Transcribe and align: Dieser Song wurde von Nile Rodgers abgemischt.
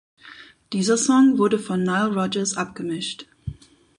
Dieser 0.73 0.97
Song 0.97 1.37
wurde 1.37 1.59
von 1.59 1.83
Nile 1.83 2.15
Rodgers 2.15 2.57
abgemischt. 2.57 3.27